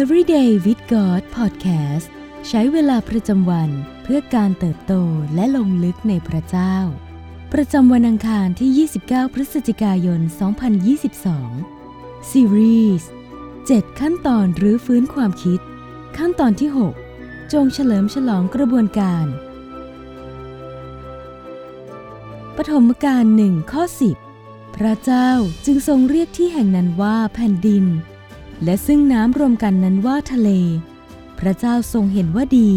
[0.00, 2.06] Everyday with God Podcast
[2.48, 3.70] ใช้เวลาประจำวัน
[4.02, 4.94] เพื่อการเติบโต
[5.34, 6.76] และลงลึกในพระเจ้า
[7.52, 10.20] ประจำวันอังคารที่ 29 พฤศจิกายน
[11.64, 13.08] 2022 ซีรีส์
[13.52, 15.60] 7 ขั้นตอนหรือฟื้นความคิด
[16.18, 16.70] ขั้นตอนที่
[17.10, 19.26] 6 จงเฉลิมฉลองกระบวนการ
[22.56, 23.82] ปฐมกาลหนึ่งข้อ
[24.30, 25.30] 10 พระเจ้า
[25.66, 27.86] จึงทรงเรียกที่แห่งนั้นว่าแผ่นดิน
[28.64, 30.50] และซึ่งน้ำรวมกันนั้นว่าทะเล
[31.38, 32.72] พระเจ้าทรงเห็นว่าดี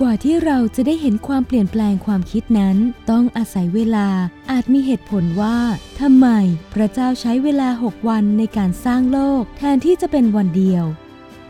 [0.00, 2.76] กว่าที่เราจะได้เห็นความเปลี่ยนแปลงความคิดนั้น
[3.10, 4.08] ต้องอาศัยเวลา
[4.50, 5.58] อาจมีเหตุผลว่า
[6.00, 6.26] ทำไม
[6.74, 10.84] พระเจ้าใช้เวลาหกวันในการสร้างโลก แทนที่จะเป็นวันเดียว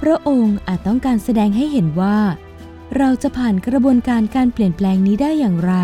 [0.00, 2.18] พระองค์อาจต้องการแสดงให้เห็นว่า
[2.96, 5.74] เราจะผ่านกระบวนการการเปลี่ยนแปลงนี้ได้อย่างไร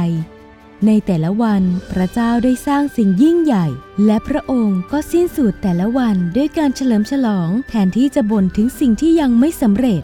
[0.86, 1.62] ในแต่ละวัน
[1.92, 3.66] พระเจ้าได้สร้างสิ่งยิ่งใหญ่
[4.06, 10.02] และพระองค์ก็สิ้นสุดแต่ละวันด้วยการเฉลิมฉลองแทนที่จะบ่นถึงสิ่งที่ยังไม่สำเร็จ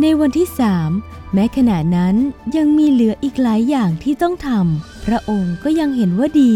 [0.00, 0.90] ในวันที่สาม
[1.32, 2.14] แม้ขณะนั้น
[2.56, 6.54] ยังมีเหลืออีกหลายอย่างที่ต้องทำพระองค์ก็ยังเห็นว่าดี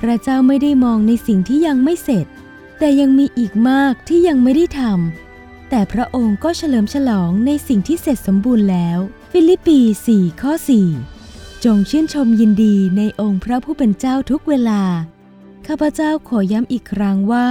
[0.00, 2.26] พระเจ้าไม่ได้มองในสิ่งที่ยังไม่เสร็จ
[2.78, 8.98] แต่ยังมีอีกมากที่ยังไม่ได้ทำแต่พระองค์ก็เฉลิมฉลองในสิ่งที่เสร็จสมบูรณ์แล้ว
[9.32, 9.78] ฟิลิปปี
[10.12, 11.11] 4 ข้อ 4
[11.66, 14.82] จงชื่นชมยินดีในองค์พระผู้เป็นเจ้าทุกเวลา
[15.66, 17.48] ข้าพเจ้าขอย้ำอีกครั้งว่า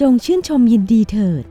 [0.00, 1.44] จงชื่นชมยินดีเถิด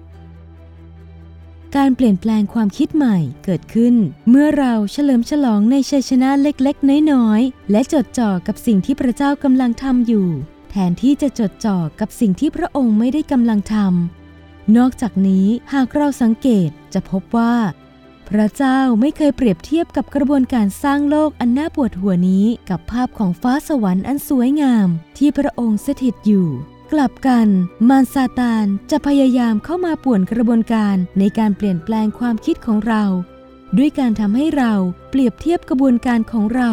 [1.76, 3.96] การเปลี่ยนแปลงความคิดใหม่เกิดขึ้น
[4.30, 10.28] เมื่อเราเฉลิมฉลองในชัยชนะเล็กๆ น้อยๆ และจดจ่อกับสิ่งที่พระเจ้ากำลังทำอยู่
[10.70, 17.54] แทนที่จะจดจ่อกับสิ่งที่พระองค์ไม่ได้กำลังทำนอกจากนี้หากเราสังเกตจะพบว่า
[18.30, 24.88] พระเจ้าไม่เคยเปรียบเทียบกับกระบวนการสร้างโลกอันน่าปวดหัวนี้กับภาพของฟ้าสวรรค์อันสวยงาม
[25.18, 26.48] ที่พระองค์สถิตอยู่
[26.92, 27.48] กลับกัน
[27.90, 33.04] มารซาตานจะพยายามเข้ามาป่วนกระบวนการในการเปลี่ยนแปลงความคิดของเรา
[33.78, 34.74] ด้วยการทำให้เรา
[35.10, 36.72] เปรียบเทียบกระบวนการของเรา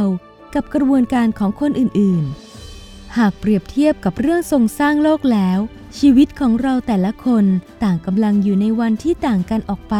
[0.54, 5.58] กับกระบวนการของคนอื่นๆ หากเปรียบเทียบกับเรื่องทรงสร้างโลกแล้ว
[5.98, 7.44] ชีวิตของเราแต่ละคน
[7.82, 9.96] ต่างกำลังอยู่ในวันที่ต่างกันออกไป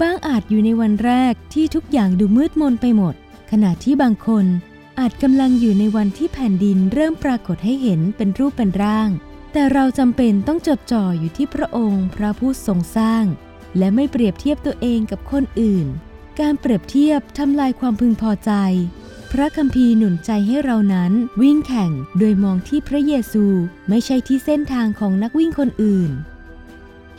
[0.00, 3.14] บ้างอาจอยู่ในวันแรกที่ทุกอย่างดูมืดมนไปหมด
[3.50, 4.46] ขณะที่บางคน
[5.00, 9.08] อาจกำลังอยู่ในวันที่แผ่นดินเริ่มปรากฏให้เห็นเป็นรูปเป็นร่าง
[9.52, 13.24] แต่เราจำเป็นต้องจดจ่ออยู่ที่พระองค์พระผู้ทรงสร้าง
[13.78, 15.86] และไม่เปรียบเทียบตัวเองกับคนอื่น
[16.40, 18.52] การเปรียบเทียบทำลายความพึงพอใจ
[19.32, 23.44] พระคัมภีร์หนุนใจให้เรานั้นวิ่งแข่งโดยมองที่พระเยซู
[23.88, 26.10] ไม่ใช่ที่เส้นทางของนักวิ่งคนอื่น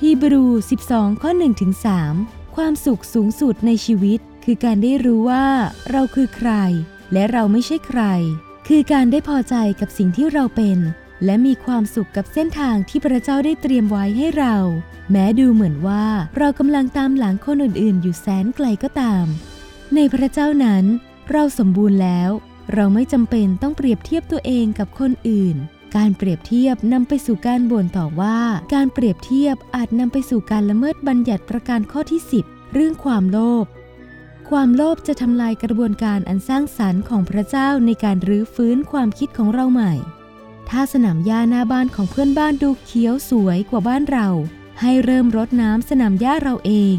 [0.02, 0.46] ฮีบรู
[0.84, 5.46] 12 ข้อ1ถึง3 ความสุขสูงสุดในชีวิต คือการได้รู้ว่า
[5.92, 6.52] เราคือใคร
[7.14, 8.02] และเราไม่ใช่ใคร
[8.68, 10.78] คือการได้พอใจกับสิ่งที่เราเป็น
[11.26, 14.56] และมีความสุขกับเส้นทางที่พระเจ้าได้เตรียมไว้ให้เรา
[15.12, 16.06] แม้ดูเหมือนว่า
[16.38, 19.26] เรากำลังตามหลังคนอื่น ๆ อยู่แสนไกลก็ตาม
[19.96, 20.84] ในพระเจ้านั้น
[21.32, 22.30] เราสมบูรณ์แล้ว
[22.74, 25.56] เราไม่จำเป็นต้องเปรียบเทียบตัวเองกับคนอื่น
[25.96, 28.40] การเปรียบเทียบนำไปสู่การบ่นต่อว่า
[28.74, 33.66] การเปรียบเทียบอาจนำไปสู่การละเมิดบัญญัติประการข้อที่ 10 เรื่องความโลภ
[34.50, 39.94] ความโลภจะทำลายกระบวนการอันสร้างสรรค์ของพระเจ้าในการรื้อฟื้นความคิดของเราใหม่
[40.70, 44.28] ถ้าสนามหญ้าหน้าบ้านของเพื่อนบ้านดูเขียวสวยกว่าบ้านเรา
[44.82, 46.96] ให้เริ่มรดน้ำสนามหญ้าเราเอง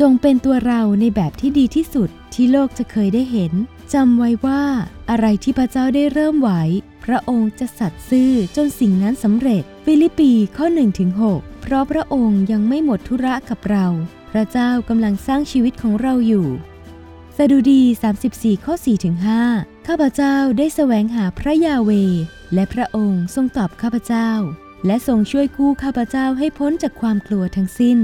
[0.00, 3.52] จงเป็นตัวเราในแบบที่ดีที่สุดที่โลกจะเคยได้เห็น
[3.94, 4.62] จำไว้ว่า
[5.10, 6.62] อะไรที่พระเจ้าได้เริ่มไว้
[7.12, 10.66] ระองค์จะสัตย์ซื่อจนสิ่งนั้นสำเร็จ ฟิลิปปีข้อ
[11.14, 13.86] 1-6เพราะพระองค์ยังไม่หมดธุระกับเรา
[14.32, 16.46] พระเจ้ากำลังสร้างชีวิตของเราอยู่
[17.36, 17.82] สดุดี
[18.22, 18.74] 34 ข้อ
[19.30, 21.90] 4-5ข้าพเจ้าได้แสวงหาพระยาเว
[22.54, 24.30] และพระองค์ทรงตอบข้าพเจ้า
[24.86, 27.98] และทรงช่วยกู้ข้าพเจ้าให้พ้นจากความกลัวทั้งสิ้น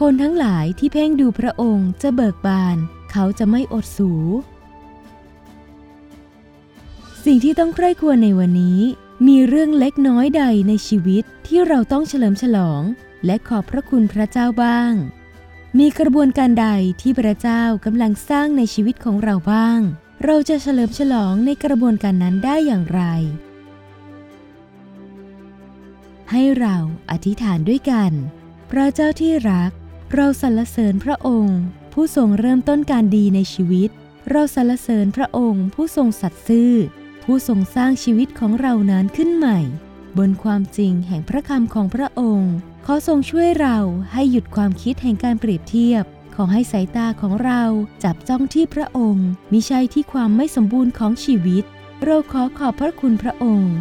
[0.00, 2.76] คนทั้งหลายที่เพ่งดูพระองค์จะเบิกบาน
[3.12, 4.12] เขาจะไม่อดสู
[7.30, 8.80] สิ่งที่ต้องใคร่ควรในวันนี้
[9.26, 12.82] มีเรื่องเล็กน้อยใดในชีวิตที่เราต้องเฉลิมฉลอง
[13.26, 14.92] และขอบพระคุณพระเจ้าบ้าง
[15.78, 16.68] มีกระบวนการใด
[17.00, 19.80] ที่พระเจ้ากำลังสร้างในชีวิตของเราบ้าง
[20.24, 23.02] เราจะเฉลิมฉลองในกระบวนการนั้นได้อย่างไร
[26.30, 26.76] ให้เรา
[27.10, 28.12] อธิษฐานด้วยกัน
[28.70, 29.70] พระเจ้าที่รัก
[30.14, 31.60] เราสรรเสริญพระองค์
[31.92, 33.90] ผู้ทรงเริ่มต้นการดีในชีวิต
[34.30, 36.74] เราสรรเสริญพระองค์ผู้ทรงสัตย์ซื่อ
[37.30, 39.60] ผู้ทรงสร้างชีวิตของเรานั้นขึ้นใหม่
[40.18, 42.54] บนความจริงแห่งพระคำของพระองค์
[42.86, 43.78] ขอทรงช่วยเรา
[44.12, 46.04] ให้หยุดความคิดแห่งการเปรียบเทียบ
[46.34, 47.62] ขอให้สายตาของเรา
[48.04, 51.64] จับจ้องที่พระองค์มิใช่ที่ความไม่สมบูรณ์ของชีวิต
[52.04, 53.74] เราขอขอบพระคุณพระองค์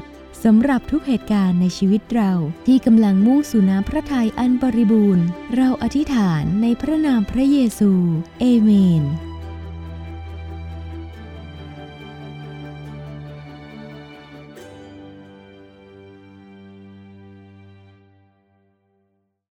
[0.43, 2.31] สำหรับทุกเหตุการณ์ในชีวิตเรา
[2.67, 7.91] ที่กำลังมุ่งสู่น้ำพระทัยอันบริบูรณ์ เราอธิษฐานในพระนามพระเยซู
[8.39, 8.71] เอเม
[9.03, 9.05] น